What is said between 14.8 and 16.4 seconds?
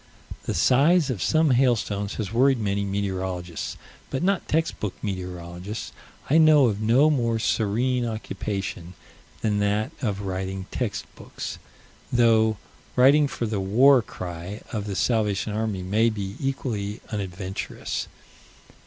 the Salvation Army, may be